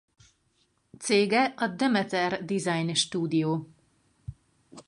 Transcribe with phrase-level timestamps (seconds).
[0.97, 3.67] Cége a Demeter Design Studio.